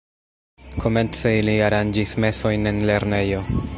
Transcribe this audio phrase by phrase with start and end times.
[0.85, 3.45] Komence ili aranĝis mesojn en lernejo.